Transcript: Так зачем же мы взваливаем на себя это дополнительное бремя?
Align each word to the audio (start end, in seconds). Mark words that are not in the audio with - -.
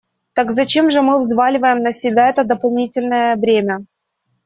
Так 0.33 0.51
зачем 0.51 0.89
же 0.95 1.03
мы 1.03 1.19
взваливаем 1.19 1.83
на 1.83 1.93
себя 1.93 2.27
это 2.29 2.43
дополнительное 2.43 3.35
бремя? 3.35 3.85